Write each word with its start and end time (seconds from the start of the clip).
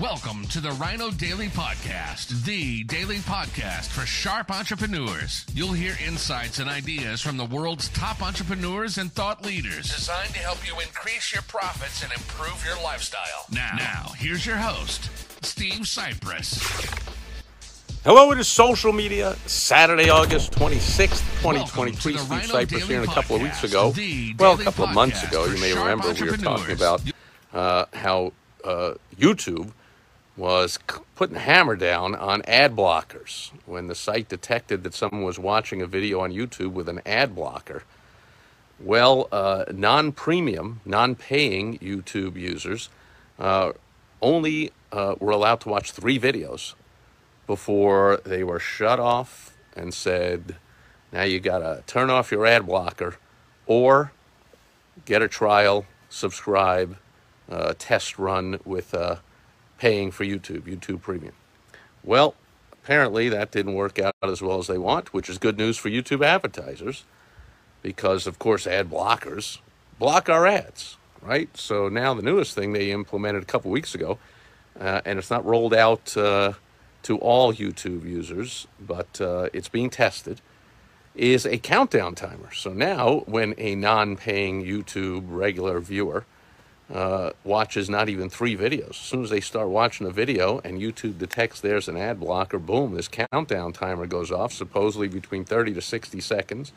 Welcome 0.00 0.44
to 0.48 0.60
the 0.60 0.72
Rhino 0.72 1.10
Daily 1.10 1.48
Podcast, 1.48 2.44
the 2.44 2.84
daily 2.84 3.16
podcast 3.16 3.86
for 3.86 4.04
sharp 4.04 4.50
entrepreneurs. 4.50 5.46
You'll 5.54 5.72
hear 5.72 5.96
insights 6.06 6.58
and 6.58 6.68
ideas 6.68 7.22
from 7.22 7.38
the 7.38 7.46
world's 7.46 7.88
top 7.90 8.20
entrepreneurs 8.20 8.98
and 8.98 9.10
thought 9.10 9.46
leaders, 9.46 9.94
designed 9.94 10.34
to 10.34 10.40
help 10.40 10.66
you 10.66 10.78
increase 10.80 11.32
your 11.32 11.40
profits 11.44 12.02
and 12.02 12.12
improve 12.12 12.62
your 12.66 12.76
lifestyle. 12.84 13.46
Now, 13.50 13.72
now 13.78 14.12
here's 14.18 14.44
your 14.44 14.56
host, 14.56 15.08
Steve 15.42 15.84
Sipress. 15.84 16.60
Hello, 18.04 18.32
it 18.32 18.38
is 18.38 18.48
social 18.48 18.92
media, 18.92 19.34
Saturday, 19.46 20.10
August 20.10 20.52
26th, 20.52 21.42
Welcome 21.42 21.62
2023. 21.68 22.12
to 22.12 22.18
the 22.18 22.24
Steve 22.24 22.30
Rhino 22.30 22.42
Sipress 22.52 22.68
Daily 22.68 22.82
here. 22.82 23.00
And 23.00 23.10
a 23.10 23.14
couple 23.14 23.36
of 23.36 23.42
weeks 23.42 23.64
ago, 23.64 23.94
well, 24.38 24.60
a 24.60 24.62
couple 24.62 24.84
of 24.84 24.92
months 24.92 25.22
ago, 25.22 25.46
you 25.46 25.58
may 25.58 25.72
remember 25.72 26.12
we 26.12 26.30
were 26.30 26.36
talking 26.36 26.74
about 26.74 27.00
uh, 27.54 27.86
how 27.94 28.34
uh, 28.62 28.92
YouTube 29.18 29.70
was 30.36 30.78
putting 31.14 31.36
a 31.36 31.40
hammer 31.40 31.76
down 31.76 32.14
on 32.14 32.42
ad 32.42 32.76
blockers. 32.76 33.50
When 33.64 33.86
the 33.86 33.94
site 33.94 34.28
detected 34.28 34.82
that 34.82 34.94
someone 34.94 35.22
was 35.22 35.38
watching 35.38 35.80
a 35.80 35.86
video 35.86 36.20
on 36.20 36.32
YouTube 36.32 36.72
with 36.72 36.88
an 36.88 37.00
ad 37.06 37.34
blocker, 37.34 37.84
well, 38.78 39.28
uh, 39.32 39.64
non 39.72 40.12
premium, 40.12 40.80
non 40.84 41.14
paying 41.14 41.78
YouTube 41.78 42.36
users 42.36 42.90
uh, 43.38 43.72
only 44.20 44.72
uh, 44.92 45.14
were 45.18 45.32
allowed 45.32 45.60
to 45.60 45.68
watch 45.68 45.92
three 45.92 46.18
videos 46.18 46.74
before 47.46 48.20
they 48.24 48.42
were 48.44 48.58
shut 48.58 49.00
off 49.00 49.56
and 49.74 49.94
said, 49.94 50.56
now 51.12 51.22
you 51.22 51.40
got 51.40 51.58
to 51.58 51.82
turn 51.86 52.10
off 52.10 52.30
your 52.30 52.44
ad 52.44 52.66
blocker 52.66 53.16
or 53.66 54.12
get 55.04 55.22
a 55.22 55.28
trial, 55.28 55.86
subscribe, 56.08 56.96
uh, 57.48 57.74
test 57.78 58.18
run 58.18 58.58
with 58.64 58.92
uh, 58.92 59.16
paying 59.78 60.10
for 60.10 60.24
YouTube, 60.24 60.62
YouTube 60.62 61.02
Premium. 61.02 61.34
Well, 62.04 62.34
apparently 62.72 63.28
that 63.28 63.50
didn't 63.50 63.74
work 63.74 63.98
out 63.98 64.14
as 64.22 64.40
well 64.40 64.58
as 64.58 64.68
they 64.68 64.78
want, 64.78 65.12
which 65.12 65.28
is 65.28 65.38
good 65.38 65.58
news 65.58 65.76
for 65.76 65.90
YouTube 65.90 66.24
advertisers 66.24 67.04
because, 67.82 68.26
of 68.26 68.38
course, 68.38 68.66
ad 68.66 68.90
blockers 68.90 69.58
block 69.98 70.28
our 70.28 70.46
ads, 70.46 70.96
right? 71.20 71.54
So 71.56 71.88
now 71.88 72.14
the 72.14 72.22
newest 72.22 72.54
thing 72.54 72.72
they 72.72 72.90
implemented 72.90 73.42
a 73.42 73.46
couple 73.46 73.70
weeks 73.70 73.94
ago, 73.94 74.18
uh, 74.78 75.00
and 75.04 75.18
it's 75.18 75.30
not 75.30 75.44
rolled 75.44 75.74
out 75.74 76.16
uh, 76.16 76.54
to 77.02 77.18
all 77.18 77.52
YouTube 77.52 78.04
users, 78.04 78.66
but 78.80 79.20
uh, 79.20 79.48
it's 79.52 79.68
being 79.68 79.90
tested, 79.90 80.40
is 81.14 81.46
a 81.46 81.58
countdown 81.58 82.14
timer. 82.14 82.52
So 82.52 82.72
now, 82.72 83.24
when 83.26 83.54
a 83.58 83.74
non 83.74 84.16
paying 84.16 84.64
YouTube 84.64 85.24
regular 85.28 85.80
viewer 85.80 86.24
uh, 86.92 87.30
watches 87.42 87.90
not 87.90 88.08
even 88.08 88.30
three 88.30 88.56
videos, 88.56 88.90
as 88.90 88.96
soon 88.96 89.24
as 89.24 89.30
they 89.30 89.40
start 89.40 89.68
watching 89.68 90.06
a 90.06 90.10
video 90.10 90.60
and 90.60 90.80
YouTube 90.80 91.18
detects 91.18 91.60
there's 91.60 91.88
an 91.88 91.96
ad 91.96 92.20
blocker, 92.20 92.58
boom, 92.58 92.94
this 92.94 93.08
countdown 93.08 93.72
timer 93.72 94.06
goes 94.06 94.30
off, 94.30 94.52
supposedly 94.52 95.08
between 95.08 95.44
30 95.44 95.74
to 95.74 95.80
60 95.80 96.20
seconds, 96.20 96.72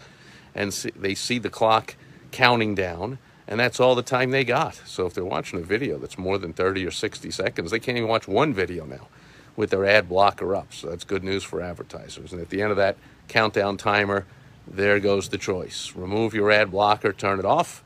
and 0.55 0.73
see, 0.73 0.91
they 0.95 1.13
see 1.13 1.37
the 1.37 1.49
clock 1.49 1.95
counting 2.31 2.75
down. 2.75 3.19
And 3.47 3.59
that's 3.59 3.79
all 3.79 3.95
the 3.95 4.03
time 4.03 4.29
they 4.29 4.43
got. 4.43 4.75
So 4.85 5.07
if 5.07 5.15
they're 5.15 5.25
watching 5.25 5.59
a 5.59 5.63
video 5.63 5.97
that's 5.97 6.19
more 6.19 6.37
than 6.37 6.53
30 6.53 6.85
or 6.85 6.91
60 6.91 7.31
seconds, 7.31 7.71
they 7.71 7.79
can't 7.79 7.97
even 7.97 8.07
watch 8.07 8.27
one 8.27 8.53
video 8.53 8.85
now 8.85 9.07
with 9.55 9.71
their 9.71 9.85
ad 9.85 10.07
blocker 10.07 10.55
up. 10.55 10.71
So 10.71 10.89
that's 10.89 11.03
good 11.03 11.23
news 11.23 11.43
for 11.43 11.59
advertisers. 11.59 12.31
And 12.31 12.41
at 12.41 12.49
the 12.49 12.61
end 12.61 12.69
of 12.69 12.77
that 12.77 12.95
countdown 13.27 13.77
timer, 13.77 14.27
there 14.67 14.99
goes 14.99 15.29
the 15.29 15.39
choice. 15.39 15.93
Remove 15.95 16.35
your 16.35 16.51
ad 16.51 16.69
blocker, 16.69 17.11
turn 17.11 17.39
it 17.39 17.45
off, 17.45 17.83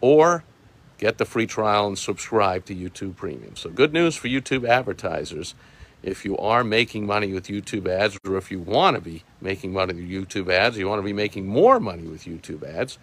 or 0.00 0.44
get 1.00 1.18
the 1.18 1.24
free 1.24 1.46
trial 1.46 1.88
and 1.88 1.98
subscribe 1.98 2.66
to 2.66 2.74
YouTube 2.74 3.16
Premium. 3.16 3.56
So 3.56 3.70
good 3.70 3.94
news 3.94 4.16
for 4.16 4.28
YouTube 4.28 4.68
advertisers. 4.68 5.54
If 6.02 6.26
you 6.26 6.36
are 6.36 6.62
making 6.62 7.06
money 7.06 7.32
with 7.32 7.46
YouTube 7.48 7.88
ads, 7.88 8.18
or 8.26 8.36
if 8.36 8.50
you 8.50 8.60
want 8.60 8.96
to 8.96 9.00
be 9.00 9.24
making 9.40 9.72
money 9.72 9.94
with 9.94 10.06
YouTube 10.08 10.52
ads, 10.52 10.76
you 10.76 10.86
want 10.86 10.98
to 10.98 11.04
be 11.04 11.14
making 11.14 11.48
more 11.48 11.80
money 11.80 12.02
with 12.02 12.24
YouTube 12.24 12.62
ads, 12.62 12.98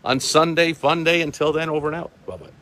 on 0.04 0.20
Sunday. 0.20 0.72
Fun 0.72 1.04
day. 1.04 1.22
Until 1.22 1.52
then, 1.52 1.68
over 1.68 1.88
and 1.88 1.96
out. 1.96 2.10
Bye 2.26 2.36
bye. 2.36 2.61